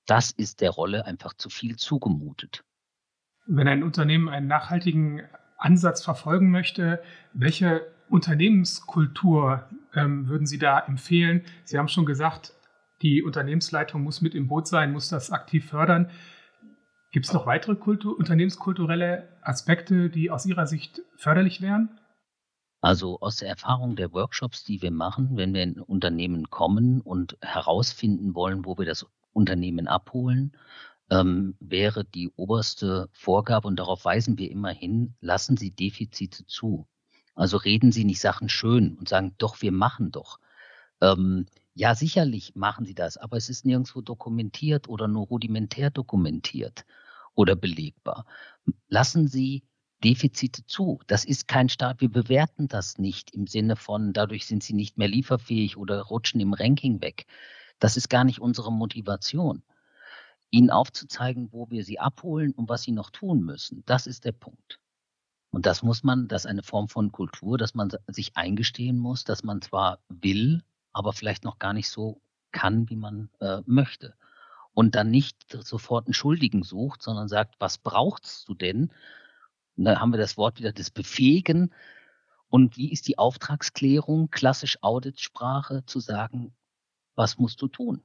[0.06, 2.64] Das ist der Rolle einfach zu viel zugemutet.
[3.46, 5.22] Wenn ein Unternehmen einen nachhaltigen
[5.58, 11.44] Ansatz verfolgen möchte, welche Unternehmenskultur ähm, würden Sie da empfehlen?
[11.64, 12.52] Sie haben schon gesagt,
[13.02, 16.10] die Unternehmensleitung muss mit im Boot sein, muss das aktiv fördern.
[17.10, 21.98] Gibt es noch weitere Kultur, unternehmenskulturelle Aspekte, die aus Ihrer Sicht förderlich wären?
[22.80, 27.36] Also aus der Erfahrung der Workshops, die wir machen, wenn wir in Unternehmen kommen und
[27.40, 30.56] herausfinden wollen, wo wir das Unternehmen abholen,
[31.10, 36.88] ähm, wäre die oberste Vorgabe, und darauf weisen wir immer hin, lassen Sie Defizite zu.
[37.34, 40.38] Also reden Sie nicht Sachen schön und sagen, doch, wir machen doch.
[41.00, 46.84] Ähm, ja, sicherlich machen sie das, aber es ist nirgendwo dokumentiert oder nur rudimentär dokumentiert
[47.34, 48.26] oder belegbar.
[48.88, 49.62] Lassen Sie
[50.02, 51.00] Defizite zu.
[51.06, 52.00] Das ist kein Staat.
[52.00, 56.40] Wir bewerten das nicht im Sinne von, dadurch sind sie nicht mehr lieferfähig oder rutschen
[56.40, 57.26] im Ranking weg.
[57.78, 59.62] Das ist gar nicht unsere Motivation.
[60.50, 63.82] Ihnen aufzuzeigen, wo wir sie abholen und was sie noch tun müssen.
[63.86, 64.80] Das ist der Punkt.
[65.50, 69.24] Und das muss man, das ist eine Form von Kultur, dass man sich eingestehen muss,
[69.24, 72.20] dass man zwar will, aber vielleicht noch gar nicht so
[72.52, 74.14] kann, wie man äh, möchte.
[74.74, 78.90] Und dann nicht sofort einen Schuldigen sucht, sondern sagt, was brauchst du denn?
[79.76, 81.74] Und dann haben wir das Wort wieder des Befähigen.
[82.48, 86.54] Und wie ist die Auftragsklärung, klassisch Auditsprache, zu sagen,
[87.14, 88.02] was musst du tun?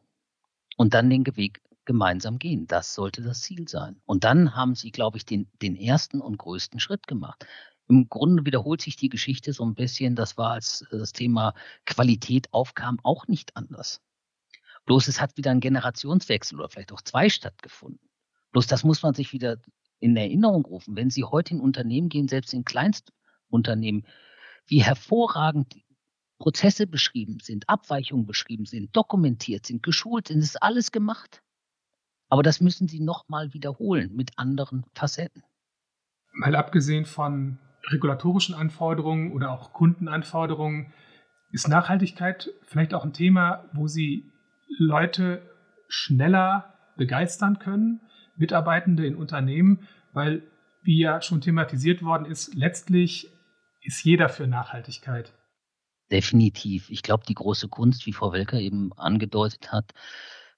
[0.77, 2.67] Und dann den Weg gemeinsam gehen.
[2.67, 3.99] Das sollte das Ziel sein.
[4.05, 7.45] Und dann haben sie, glaube ich, den, den ersten und größten Schritt gemacht.
[7.89, 10.15] Im Grunde wiederholt sich die Geschichte so ein bisschen.
[10.15, 11.53] Das war, als das Thema
[11.85, 14.01] Qualität aufkam, auch nicht anders.
[14.85, 18.09] Bloß es hat wieder ein Generationswechsel oder vielleicht auch zwei stattgefunden.
[18.51, 19.57] Bloß das muss man sich wieder
[19.99, 20.95] in Erinnerung rufen.
[20.95, 24.05] Wenn Sie heute in Unternehmen gehen, selbst in Kleinstunternehmen,
[24.65, 25.75] wie hervorragend
[26.39, 31.41] Prozesse beschrieben sind, Abweichungen beschrieben sind, dokumentiert sind, geschult sind, ist alles gemacht.
[32.29, 35.43] Aber das müssen Sie nochmal wiederholen mit anderen Facetten.
[36.33, 40.93] Mal abgesehen von regulatorischen Anforderungen oder auch Kundenanforderungen,
[41.51, 44.31] ist Nachhaltigkeit vielleicht auch ein Thema, wo Sie
[44.77, 45.41] Leute
[45.87, 48.01] schneller begeistern können,
[48.35, 50.43] Mitarbeitende in Unternehmen, weil,
[50.83, 53.29] wie ja schon thematisiert worden ist, letztlich
[53.81, 55.33] ist jeder für Nachhaltigkeit.
[56.11, 56.89] Definitiv.
[56.89, 59.93] Ich glaube, die große Kunst, wie Frau Welker eben angedeutet hat,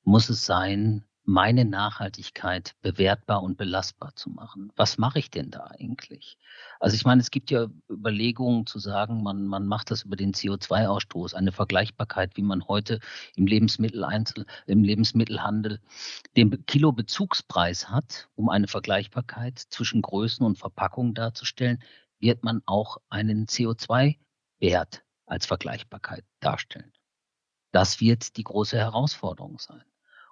[0.04, 4.72] muss es sein, meine Nachhaltigkeit bewertbar und belastbar zu machen.
[4.76, 6.38] Was mache ich denn da eigentlich?
[6.80, 10.34] Also ich meine, es gibt ja Überlegungen zu sagen, man, man macht das über den
[10.34, 13.00] CO2-Ausstoß, eine Vergleichbarkeit, wie man heute
[13.36, 15.80] im Lebensmitteleinzel, im Lebensmittelhandel
[16.36, 21.84] den Kilo-Bezugspreis hat, um eine Vergleichbarkeit zwischen Größen und Verpackungen darzustellen,
[22.20, 26.92] wird man auch einen CO2-Wert als Vergleichbarkeit darstellen.
[27.72, 29.84] Das wird die große Herausforderung sein.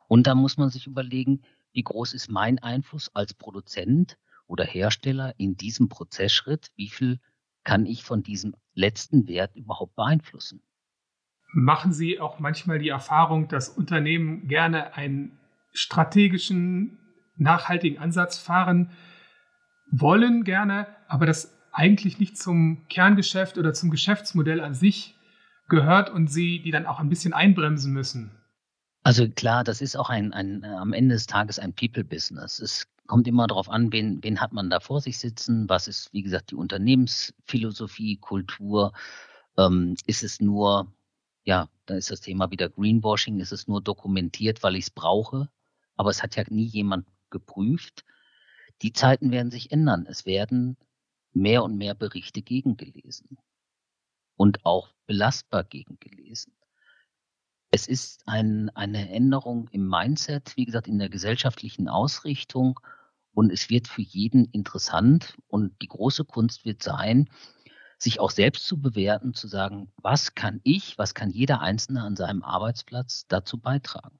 [0.07, 1.41] Und da muss man sich überlegen,
[1.73, 4.17] wie groß ist mein Einfluss als Produzent
[4.47, 6.71] oder Hersteller in diesem Prozessschritt?
[6.75, 7.19] Wie viel
[7.63, 10.61] kann ich von diesem letzten Wert überhaupt beeinflussen?
[11.53, 15.37] Machen Sie auch manchmal die Erfahrung, dass Unternehmen gerne einen
[15.73, 16.99] strategischen,
[17.35, 18.91] nachhaltigen Ansatz fahren
[19.91, 25.15] wollen gerne, aber das eigentlich nicht zum Kerngeschäft oder zum Geschäftsmodell an sich
[25.69, 28.36] gehört und sie die dann auch ein bisschen einbremsen müssen?
[29.07, 32.59] Also klar, das ist auch ein, ein äh, am Ende des Tages ein People-Business.
[32.59, 36.11] Es kommt immer darauf an, wen, wen hat man da vor sich sitzen, was ist,
[36.11, 38.91] wie gesagt, die Unternehmensphilosophie, Kultur.
[39.57, 40.91] Ähm, ist es nur,
[41.45, 45.49] ja, da ist das Thema wieder Greenwashing, ist es nur dokumentiert, weil ich es brauche,
[45.95, 48.03] aber es hat ja nie jemand geprüft.
[48.81, 50.05] Die Zeiten werden sich ändern.
[50.05, 50.75] Es werden
[51.31, 53.37] mehr und mehr Berichte gegengelesen
[54.35, 56.56] und auch belastbar gegengelesen.
[57.69, 62.79] Es ist ein, eine Änderung im Mindset, wie gesagt, in der gesellschaftlichen Ausrichtung.
[63.33, 65.37] Und es wird für jeden interessant.
[65.47, 67.29] Und die große Kunst wird sein,
[67.99, 72.15] sich auch selbst zu bewerten, zu sagen, was kann ich, was kann jeder Einzelne an
[72.15, 74.19] seinem Arbeitsplatz dazu beitragen.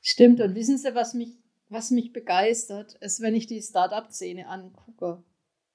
[0.00, 0.40] Stimmt.
[0.40, 5.22] Und wissen Sie, was mich, was mich begeistert, ist, wenn ich die Startup-Szene angucke.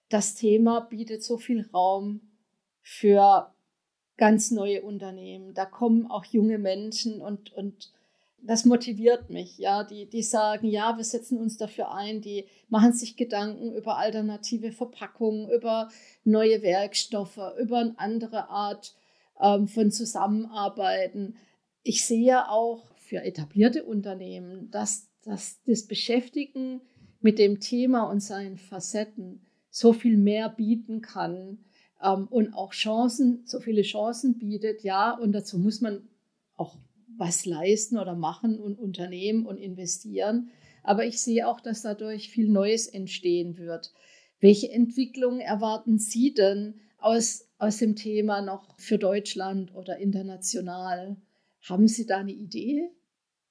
[0.09, 2.21] Das Thema bietet so viel Raum
[2.81, 3.53] für
[4.19, 5.53] ganz neue Unternehmen.
[5.53, 7.91] Da kommen auch junge Menschen und, und
[8.41, 9.57] das motiviert mich.
[9.57, 13.97] Ja, die, die sagen, ja, wir setzen uns dafür ein, die machen sich Gedanken über
[13.97, 15.89] alternative Verpackungen, über
[16.25, 18.93] neue Werkstoffe, über eine andere Art
[19.39, 21.37] ähm, von Zusammenarbeiten.
[21.83, 26.81] Ich sehe auch für etablierte Unternehmen, dass, dass das Beschäftigen
[27.21, 31.59] mit dem Thema und seinen Facetten so viel mehr bieten kann,
[32.03, 36.07] ähm, und auch Chancen, so viele Chancen bietet, ja, und dazu muss man
[36.55, 36.77] auch
[37.17, 40.49] was leisten oder machen und unternehmen und investieren.
[40.83, 43.91] Aber ich sehe auch, dass dadurch viel Neues entstehen wird.
[44.39, 51.17] Welche Entwicklungen erwarten Sie denn aus, aus dem Thema noch für Deutschland oder international?
[51.67, 52.89] Haben Sie da eine Idee?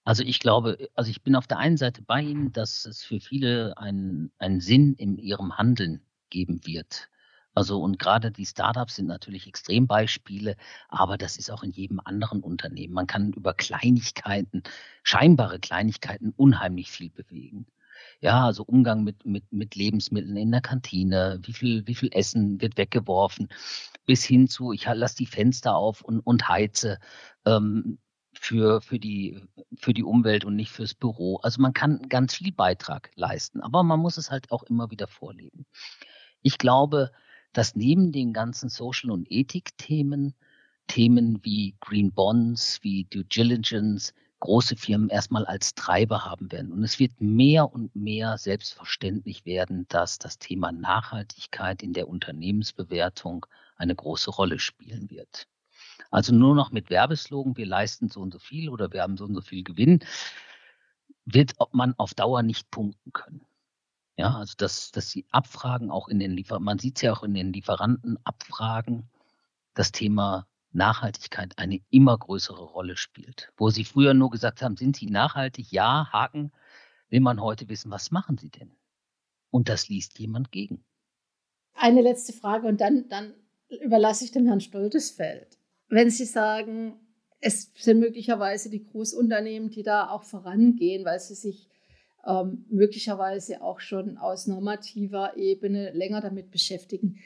[0.05, 3.21] Also ich glaube, also ich bin auf der einen Seite bei Ihnen, dass es für
[3.21, 7.11] viele einen, einen Sinn in ihrem Handeln geben wird.
[7.59, 10.55] Also und gerade die Startups sind natürlich Extrembeispiele,
[10.89, 12.95] aber das ist auch in jedem anderen Unternehmen.
[12.95, 14.63] Man kann über Kleinigkeiten,
[15.03, 17.67] scheinbare Kleinigkeiten unheimlich viel bewegen.
[18.21, 22.61] Ja, also Umgang mit, mit, mit Lebensmitteln in der Kantine, wie viel, wie viel Essen
[22.61, 23.49] wird weggeworfen,
[24.07, 27.01] bis hin zu, ich lasse die Fenster auf und, und heize
[27.45, 27.99] ähm,
[28.35, 29.43] für, für, die,
[29.75, 31.39] für die Umwelt und nicht fürs Büro.
[31.43, 35.09] Also man kann ganz viel Beitrag leisten, aber man muss es halt auch immer wieder
[35.09, 35.67] vorleben.
[36.43, 37.11] Ich glaube,
[37.53, 40.35] dass neben den ganzen Social- und Ethik-Themen
[40.89, 46.73] Themen wie Green Bonds, wie Due Diligence, große Firmen erstmal als Treiber haben werden.
[46.73, 53.47] Und es wird mehr und mehr selbstverständlich werden, dass das Thema Nachhaltigkeit in der Unternehmensbewertung
[53.77, 55.47] eine große Rolle spielen wird.
[56.11, 59.25] Also nur noch mit Werbeslogan, wir leisten so und so viel oder wir haben so
[59.25, 60.01] und so viel Gewinn,
[61.27, 63.45] wird man auf Dauer nicht punkten können.
[64.19, 67.23] Ja, also dass, dass die Abfragen auch in den Liefer man sieht es ja auch
[67.23, 69.09] in den Lieferantenabfragen,
[69.75, 73.53] das Thema Nachhaltigkeit eine immer größere Rolle spielt.
[73.57, 75.71] Wo Sie früher nur gesagt haben, sind Sie nachhaltig?
[75.71, 76.53] Ja, Haken.
[77.09, 78.73] Will man heute wissen, was machen Sie denn?
[79.51, 80.85] Und das liest jemand gegen.
[81.73, 83.35] Eine letzte Frage und dann, dann
[83.69, 85.59] überlasse ich dem Herrn Stoltesfeld.
[85.89, 87.01] Wenn Sie sagen,
[87.41, 91.69] es sind möglicherweise die Großunternehmen, die da auch vorangehen, weil sie sich
[92.29, 97.19] ähm, möglicherweise auch schon aus normativer Ebene länger damit beschäftigen.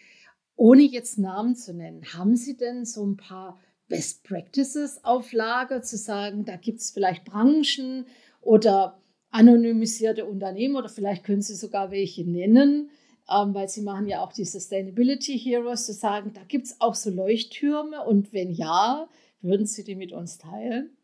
[0.55, 5.83] Ohne jetzt Namen zu nennen, haben Sie denn so ein paar Best Practices auf Lager,
[5.83, 8.07] zu sagen, da gibt es vielleicht Branchen
[8.41, 12.91] oder anonymisierte Unternehmen oder vielleicht können Sie sogar welche nennen,
[13.29, 16.95] ähm, weil Sie machen ja auch die Sustainability Heroes, zu sagen, da gibt es auch
[16.95, 19.09] so Leuchttürme und wenn ja,
[19.41, 20.97] würden Sie die mit uns teilen?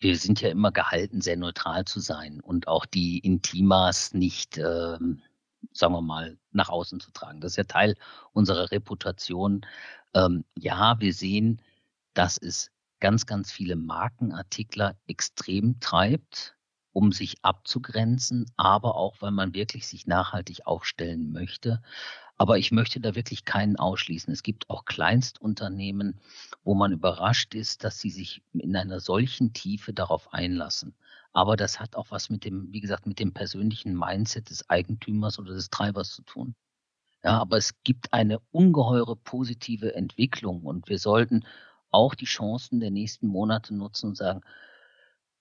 [0.00, 5.22] Wir sind ja immer gehalten, sehr neutral zu sein und auch die Intimas nicht ähm,
[5.72, 7.40] sagen wir mal, nach außen zu tragen.
[7.40, 7.96] Das ist ja Teil
[8.32, 9.66] unserer Reputation.
[10.14, 11.60] Ähm, ja, wir sehen,
[12.14, 16.56] dass es ganz, ganz viele Markenartikler extrem treibt,
[16.92, 21.82] um sich abzugrenzen, aber auch, weil man wirklich sich nachhaltig aufstellen möchte.
[22.36, 24.32] Aber ich möchte da wirklich keinen ausschließen.
[24.32, 26.20] Es gibt auch Kleinstunternehmen,
[26.64, 30.94] wo man überrascht ist, dass sie sich in einer solchen Tiefe darauf einlassen.
[31.32, 35.38] Aber das hat auch was mit dem, wie gesagt, mit dem persönlichen Mindset des Eigentümers
[35.38, 36.54] oder des Treibers zu tun.
[37.22, 41.44] Ja, aber es gibt eine ungeheure positive Entwicklung und wir sollten
[41.90, 44.42] auch die Chancen der nächsten Monate nutzen und sagen,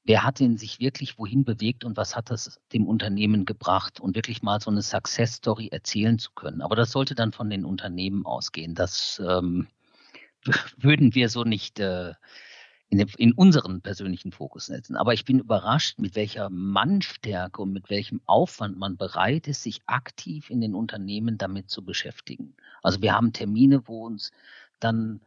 [0.04, 4.16] wer hat denn sich wirklich wohin bewegt und was hat das dem Unternehmen gebracht und
[4.16, 6.62] wirklich mal so eine Success Story erzählen zu können.
[6.62, 8.76] Aber das sollte dann von den Unternehmen ausgehen.
[8.76, 9.68] Das ähm,
[10.78, 12.14] würden wir so nicht äh,
[12.90, 14.98] in, den, in unseren persönlichen Fokus setzen.
[14.98, 19.82] Aber ich bin überrascht, mit welcher Mannstärke und mit welchem Aufwand man bereit ist, sich
[19.86, 22.56] aktiv in den Unternehmen damit zu beschäftigen.
[22.84, 24.32] Also wir haben Termine, wo uns
[24.80, 25.22] dann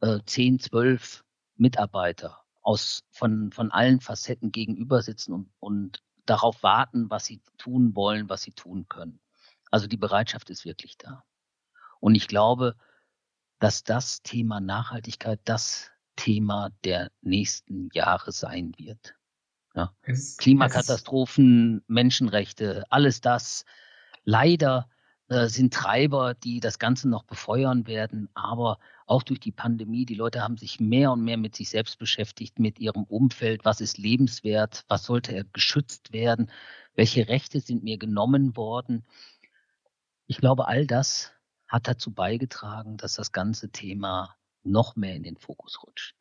[0.00, 1.24] äh, 10, 12
[1.56, 7.94] Mitarbeiter aus, von, von allen Facetten gegenüber sitzen und, und darauf warten, was sie tun
[7.94, 9.20] wollen, was sie tun können.
[9.70, 11.24] Also die Bereitschaft ist wirklich da.
[12.00, 12.76] Und ich glaube,
[13.58, 19.14] dass das Thema Nachhaltigkeit das Thema der nächsten Jahre sein wird.
[19.74, 19.94] Ja.
[20.02, 23.64] Es, Klimakatastrophen, es Menschenrechte, alles das
[24.24, 24.88] leider
[25.28, 28.28] äh, sind Treiber, die das Ganze noch befeuern werden.
[28.34, 28.78] Aber
[29.10, 32.60] auch durch die Pandemie, die Leute haben sich mehr und mehr mit sich selbst beschäftigt,
[32.60, 33.64] mit ihrem Umfeld.
[33.64, 34.84] Was ist lebenswert?
[34.86, 36.50] Was sollte geschützt werden?
[36.94, 39.04] Welche Rechte sind mir genommen worden?
[40.26, 41.32] Ich glaube, all das
[41.66, 46.14] hat dazu beigetragen, dass das ganze Thema noch mehr in den Fokus rutscht.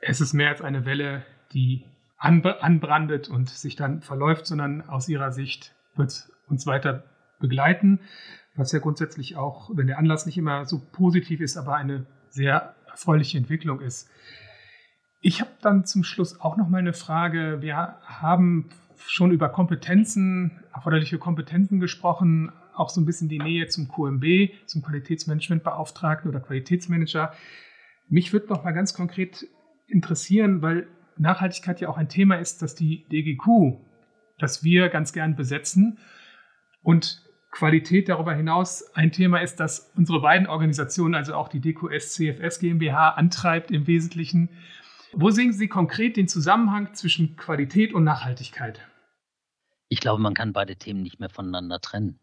[0.00, 1.86] Es ist mehr als eine Welle, die
[2.18, 8.00] anbrandet und sich dann verläuft, sondern aus ihrer Sicht wird uns weiter begleiten,
[8.56, 12.74] was ja grundsätzlich auch, wenn der Anlass nicht immer so positiv ist, aber eine sehr
[12.86, 14.08] erfreuliche Entwicklung ist.
[15.20, 17.58] Ich habe dann zum Schluss auch noch mal eine Frage.
[17.60, 18.68] Wir haben
[19.06, 24.82] schon über Kompetenzen, erforderliche Kompetenzen gesprochen, auch so ein bisschen die Nähe zum QMB, zum
[24.82, 27.32] Qualitätsmanagementbeauftragten oder Qualitätsmanager.
[28.08, 29.46] Mich würde noch mal ganz konkret
[29.86, 33.78] interessieren, weil Nachhaltigkeit ja auch ein Thema ist, das die DGQ,
[34.38, 35.98] das wir ganz gern besetzen
[36.82, 37.23] und
[37.54, 42.58] Qualität darüber hinaus ein Thema ist, das unsere beiden Organisationen, also auch die DQS CFS
[42.58, 44.48] GmbH, antreibt im Wesentlichen.
[45.12, 48.80] Wo sehen Sie konkret den Zusammenhang zwischen Qualität und Nachhaltigkeit?
[49.88, 52.18] Ich glaube, man kann beide Themen nicht mehr voneinander trennen.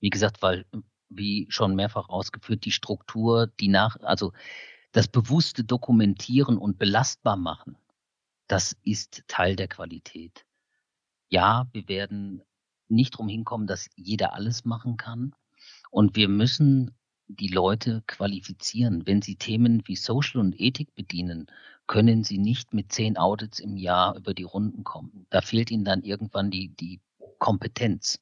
[0.00, 0.64] Wie gesagt, weil,
[1.10, 4.32] wie schon mehrfach ausgeführt, die Struktur, die nach, also
[4.92, 7.76] das bewusste Dokumentieren und belastbar machen,
[8.46, 10.46] das ist Teil der Qualität.
[11.28, 12.42] Ja, wir werden
[12.88, 15.34] nicht drum hinkommen, dass jeder alles machen kann.
[15.90, 16.94] Und wir müssen
[17.28, 19.06] die Leute qualifizieren.
[19.06, 21.46] Wenn sie Themen wie Social und Ethik bedienen,
[21.86, 25.26] können sie nicht mit zehn Audits im Jahr über die Runden kommen.
[25.30, 27.00] Da fehlt ihnen dann irgendwann die, die
[27.38, 28.20] Kompetenz.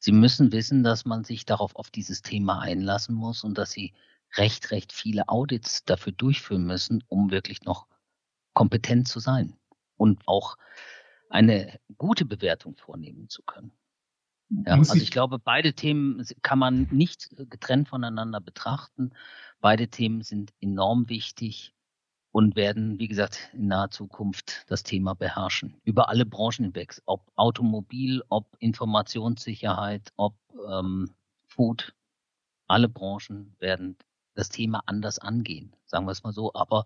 [0.00, 3.92] Sie müssen wissen, dass man sich darauf auf dieses Thema einlassen muss und dass sie
[4.36, 7.86] recht, recht viele Audits dafür durchführen müssen, um wirklich noch
[8.54, 9.56] kompetent zu sein
[9.96, 10.56] und auch
[11.32, 13.72] eine gute Bewertung vornehmen zu können.
[14.66, 19.12] Ja, also ich glaube, beide Themen kann man nicht getrennt voneinander betrachten.
[19.60, 21.74] Beide Themen sind enorm wichtig
[22.32, 25.80] und werden, wie gesagt, in naher Zukunft das Thema beherrschen.
[25.84, 27.00] Über alle Branchen hinweg.
[27.06, 30.36] Ob Automobil, ob Informationssicherheit, ob
[30.68, 31.14] ähm,
[31.46, 31.94] Food.
[32.66, 33.96] Alle Branchen werden
[34.34, 36.52] das Thema anders angehen, sagen wir es mal so.
[36.54, 36.84] Aber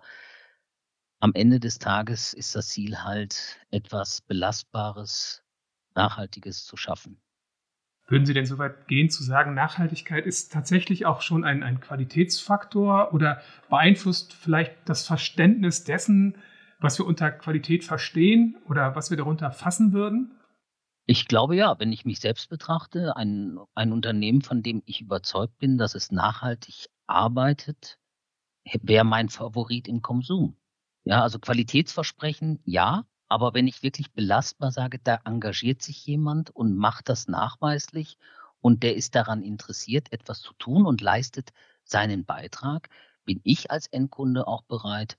[1.26, 5.42] am Ende des Tages ist das Ziel halt, etwas Belastbares,
[5.96, 7.20] Nachhaltiges zu schaffen.
[8.06, 11.80] Würden Sie denn so weit gehen zu sagen, Nachhaltigkeit ist tatsächlich auch schon ein, ein
[11.80, 16.38] Qualitätsfaktor oder beeinflusst vielleicht das Verständnis dessen,
[16.78, 20.30] was wir unter Qualität verstehen oder was wir darunter fassen würden?
[21.06, 25.58] Ich glaube ja, wenn ich mich selbst betrachte, ein, ein Unternehmen, von dem ich überzeugt
[25.58, 27.98] bin, dass es nachhaltig arbeitet,
[28.82, 30.56] wäre mein Favorit im Konsum.
[31.06, 36.76] Ja, also Qualitätsversprechen, ja, aber wenn ich wirklich belastbar sage, da engagiert sich jemand und
[36.76, 38.18] macht das nachweislich
[38.60, 41.52] und der ist daran interessiert, etwas zu tun und leistet
[41.84, 42.88] seinen Beitrag,
[43.24, 45.16] bin ich als Endkunde auch bereit,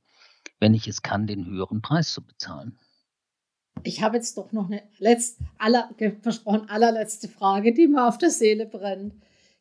[0.59, 2.77] wenn ich es kann, den höheren Preis zu bezahlen.
[3.83, 5.89] Ich habe jetzt doch noch eine letzt, aller,
[6.21, 9.13] versprochen allerletzte Frage, die mir auf der Seele brennt.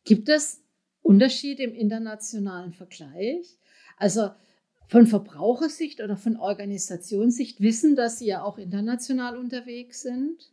[0.03, 0.61] Gibt es
[1.03, 3.61] Unterschiede im internationalen Vergleich?
[3.97, 4.31] Also
[4.89, 10.53] von Verbrauchersicht oder von Organisationssicht wissen, dass Sie ja auch international unterwegs sind?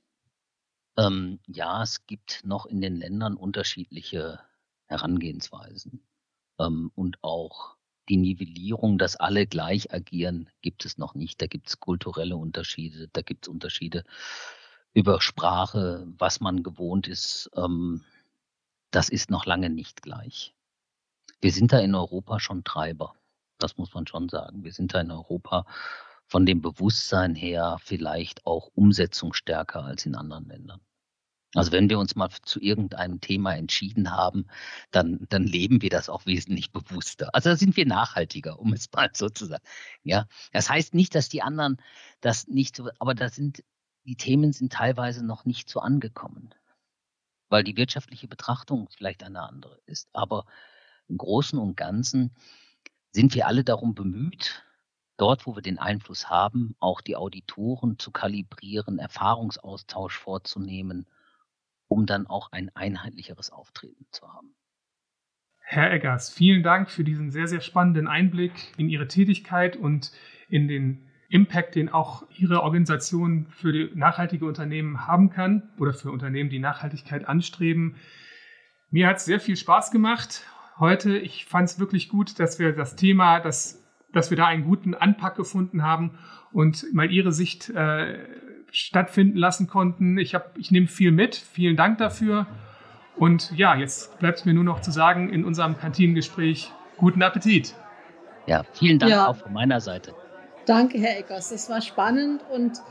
[0.97, 4.39] Ähm, ja, es gibt noch in den Ländern unterschiedliche
[4.85, 6.03] Herangehensweisen
[6.59, 7.77] ähm, und auch
[8.09, 11.41] die Nivellierung, dass alle gleich agieren, gibt es noch nicht.
[11.41, 14.03] Da gibt es kulturelle Unterschiede, da gibt es Unterschiede
[14.93, 17.49] über Sprache, was man gewohnt ist.
[17.55, 18.03] Ähm,
[18.91, 20.53] das ist noch lange nicht gleich.
[21.41, 23.15] Wir sind da in Europa schon Treiber.
[23.63, 24.63] Das muss man schon sagen.
[24.63, 25.65] Wir sind da in Europa
[26.27, 30.81] von dem Bewusstsein her vielleicht auch umsetzungsstärker als in anderen Ländern.
[31.55, 34.47] Also wenn wir uns mal zu irgendeinem Thema entschieden haben,
[34.91, 37.29] dann, dann leben wir das auch wesentlich bewusster.
[37.33, 39.63] Also da sind wir nachhaltiger, um es mal so zu sagen.
[40.03, 41.77] Ja, das heißt nicht, dass die anderen
[42.21, 43.63] das nicht so, aber da sind,
[44.03, 46.53] die Themen sind teilweise noch nicht so angekommen,
[47.49, 50.09] weil die wirtschaftliche Betrachtung vielleicht eine andere ist.
[50.11, 50.45] Aber
[51.07, 52.35] im Großen und Ganzen
[53.13, 54.65] sind wir alle darum bemüht,
[55.17, 61.05] dort, wo wir den Einfluss haben, auch die Auditoren zu kalibrieren, Erfahrungsaustausch vorzunehmen,
[61.87, 64.55] um dann auch ein einheitlicheres Auftreten zu haben.
[65.59, 70.11] Herr Eggers, vielen Dank für diesen sehr, sehr spannenden Einblick in Ihre Tätigkeit und
[70.49, 76.49] in den Impact, den auch Ihre Organisation für nachhaltige Unternehmen haben kann oder für Unternehmen,
[76.49, 77.95] die Nachhaltigkeit anstreben.
[78.89, 80.45] Mir hat es sehr viel Spaß gemacht
[80.79, 81.17] heute.
[81.17, 84.93] Ich fand es wirklich gut, dass wir das Thema, dass, dass wir da einen guten
[84.93, 86.17] Anpack gefunden haben
[86.51, 88.19] und mal Ihre Sicht äh,
[88.71, 90.17] stattfinden lassen konnten.
[90.17, 91.35] Ich, hab, ich nehme viel mit.
[91.35, 92.47] Vielen Dank dafür.
[93.15, 97.75] Und ja, jetzt bleibt es mir nur noch zu sagen in unserem Kantinengespräch guten Appetit.
[98.47, 99.27] Ja, vielen Dank ja.
[99.27, 100.13] auch von meiner Seite.
[100.65, 101.49] Danke, Herr Eckers.
[101.49, 102.81] Das war spannend und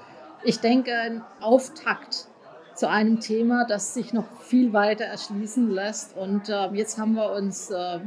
[0.44, 2.28] ich denke, ein Auftakt
[2.74, 6.16] zu einem Thema, das sich noch viel weiter erschließen lässt.
[6.16, 8.00] Und äh, jetzt haben wir uns äh,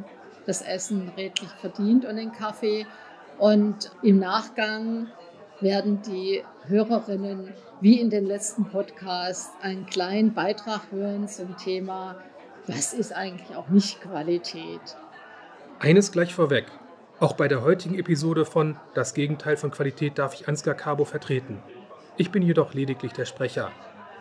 [0.46, 2.86] das Essen redlich verdient und den Kaffee.
[3.38, 5.08] Und im Nachgang
[5.60, 12.16] werden die Hörerinnen wie in den letzten Podcasts einen kleinen Beitrag hören zum Thema,
[12.68, 14.82] was ist eigentlich auch nicht Qualität.
[15.80, 16.66] Eines gleich vorweg.
[17.20, 21.62] Auch bei der heutigen Episode von Das Gegenteil von Qualität darf ich Ansgar Cabo vertreten.
[22.18, 23.72] Ich bin jedoch lediglich der Sprecher.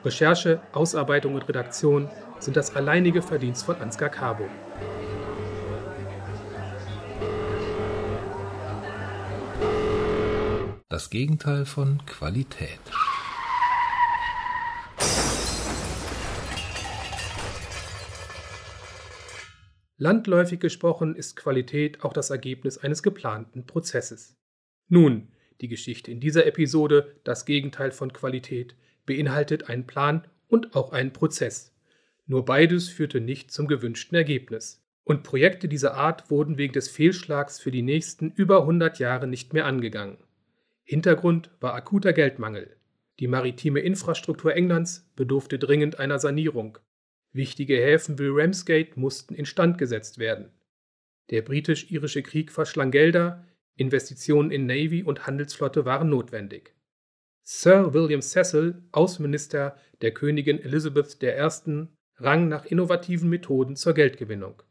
[0.05, 4.47] Recherche, Ausarbeitung und Redaktion sind das alleinige Verdienst von Ansgar Cabo.
[10.91, 12.81] Das Gegenteil von Qualität.
[19.97, 24.37] Landläufig gesprochen ist Qualität auch das Ergebnis eines geplanten Prozesses.
[24.89, 25.29] Nun,
[25.63, 31.13] die Geschichte in dieser Episode, das Gegenteil von Qualität, beinhaltet einen Plan und auch einen
[31.13, 31.75] Prozess.
[32.27, 34.83] Nur beides führte nicht zum gewünschten Ergebnis.
[35.05, 39.53] Und Projekte dieser Art wurden wegen des Fehlschlags für die nächsten über 100 Jahre nicht
[39.53, 40.17] mehr angegangen.
[40.83, 42.77] Hintergrund war akuter Geldmangel.
[43.21, 46.79] Die maritime Infrastruktur Englands bedurfte dringend einer Sanierung.
[47.33, 50.51] Wichtige Häfen wie Ramsgate mussten instand gesetzt werden.
[51.31, 53.45] Der britisch-irische Krieg verschlang Gelder,
[53.77, 56.74] Investitionen in Navy und Handelsflotte waren notwendig.
[57.47, 61.87] Sir William Cecil, Außenminister der Königin Elizabeth I.,
[62.17, 64.63] rang nach innovativen Methoden zur Geldgewinnung.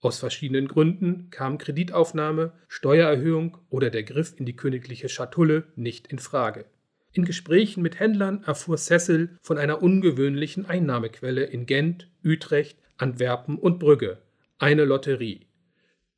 [0.00, 6.20] Aus verschiedenen Gründen kamen Kreditaufnahme, Steuererhöhung oder der Griff in die königliche Schatulle nicht in
[6.20, 6.66] Frage.
[7.12, 13.80] In Gesprächen mit Händlern erfuhr Cecil von einer ungewöhnlichen Einnahmequelle in Gent, Utrecht, Antwerpen und
[13.80, 14.18] Brügge,
[14.58, 15.40] eine Lotterie.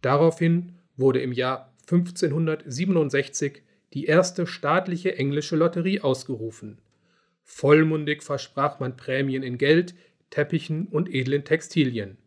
[0.02, 3.62] Daraufhin wurde im Jahr 1567
[3.94, 6.78] die erste staatliche englische Lotterie ausgerufen.
[7.42, 9.94] Vollmundig versprach man Prämien in Geld,
[10.30, 12.18] Teppichen und edlen Textilien.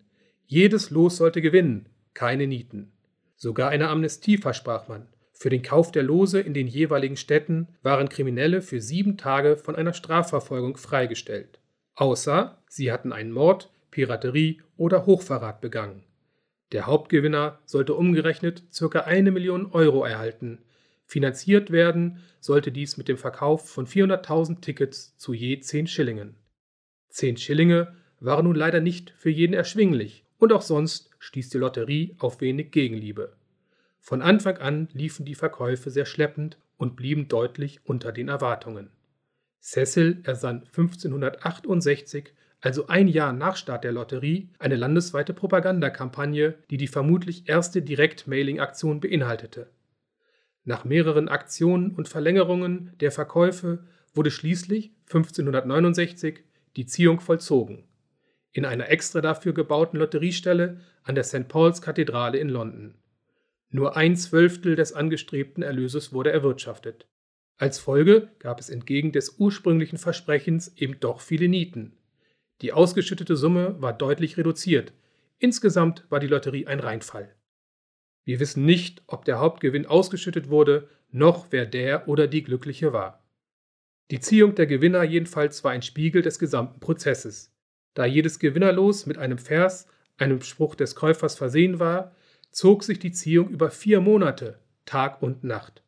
[0.45, 2.91] Jedes Los sollte gewinnen, keine Nieten.
[3.35, 5.07] Sogar eine Amnestie versprach man.
[5.33, 9.75] Für den Kauf der Lose in den jeweiligen Städten waren Kriminelle für sieben Tage von
[9.75, 11.59] einer Strafverfolgung freigestellt.
[11.95, 16.03] Außer sie hatten einen Mord, Piraterie oder Hochverrat begangen.
[16.71, 19.01] Der Hauptgewinner sollte umgerechnet ca.
[19.01, 20.59] eine Million Euro erhalten.
[21.07, 26.35] Finanziert werden sollte dies mit dem Verkauf von 400.000 Tickets zu je 10 Schillingen.
[27.09, 32.15] 10 Schillinge waren nun leider nicht für jeden erschwinglich und auch sonst stieß die Lotterie
[32.19, 33.37] auf wenig Gegenliebe.
[34.01, 38.91] Von Anfang an liefen die Verkäufe sehr schleppend und blieben deutlich unter den Erwartungen.
[39.61, 46.87] Cecil ersann 1568 also ein Jahr nach Start der Lotterie, eine landesweite Propagandakampagne, die die
[46.87, 49.69] vermutlich erste Direkt-Mailing-Aktion beinhaltete.
[50.67, 56.41] Nach mehreren Aktionen und Verlängerungen der Verkäufe wurde schließlich 1569
[56.75, 57.85] die Ziehung vollzogen.
[58.51, 61.47] In einer extra dafür gebauten Lotteriestelle an der St.
[61.47, 62.95] Paul's Kathedrale in London.
[63.69, 67.07] Nur ein Zwölftel des angestrebten Erlöses wurde erwirtschaftet.
[67.55, 71.95] Als Folge gab es entgegen des ursprünglichen Versprechens eben doch viele Nieten.
[72.61, 74.91] Die ausgeschüttete Summe war deutlich reduziert.
[75.39, 77.36] Insgesamt war die Lotterie ein Reinfall.
[78.27, 83.23] Wir wissen nicht, ob der Hauptgewinn ausgeschüttet wurde, noch wer der oder die Glückliche war.
[84.11, 87.55] Die Ziehung der Gewinner jedenfalls war ein Spiegel des gesamten Prozesses.
[87.93, 92.17] Da jedes Gewinnerlos mit einem Vers, einem Spruch des Käufers versehen war,
[92.51, 95.81] zog sich die Ziehung über vier Monate, Tag und Nacht.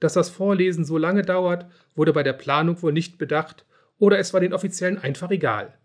[0.00, 1.64] Dass das Vorlesen so lange dauert,
[1.94, 3.64] wurde bei der Planung wohl nicht bedacht
[3.96, 5.78] oder es war den Offiziellen einfach egal.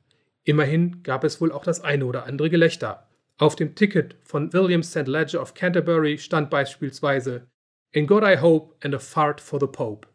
[0.44, 3.05] Immerhin gab es wohl auch das eine oder andere Gelächter.
[3.38, 5.08] Auf dem Ticket von William St.
[5.08, 7.48] Ledger of Canterbury stand beispielsweise
[7.92, 10.08] In God I hope and a fart for the Pope.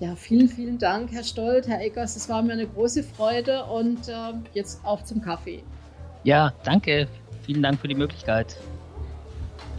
[0.00, 2.16] Ja, vielen, vielen Dank, Herr Stolt, Herr Eckers.
[2.16, 5.62] Es war mir eine große Freude und äh, jetzt auf zum Kaffee.
[6.24, 7.06] Ja, danke.
[7.46, 8.56] Vielen Dank für die Möglichkeit.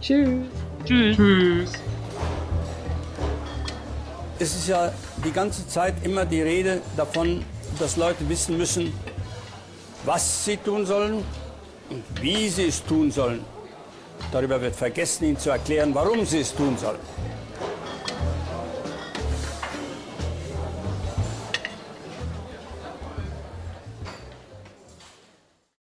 [0.00, 0.46] Tschüss.
[0.84, 1.16] Tschüss.
[1.16, 1.72] Tschüss.
[4.38, 4.92] Es ist ja
[5.24, 7.42] die ganze Zeit immer die Rede davon,
[7.78, 8.92] dass Leute wissen müssen,
[10.04, 11.24] was sie tun sollen
[11.88, 13.42] und wie sie es tun sollen.
[14.32, 16.98] Darüber wird vergessen, ihnen zu erklären, warum sie es tun sollen.